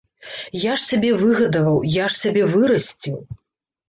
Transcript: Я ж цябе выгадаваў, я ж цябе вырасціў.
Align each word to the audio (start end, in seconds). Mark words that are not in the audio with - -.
Я 0.61 0.71
ж 0.83 0.85
цябе 0.93 1.11
выгадаваў, 1.23 1.77
я 1.97 2.05
ж 2.13 2.23
цябе 2.23 2.43
вырасціў. 2.55 3.15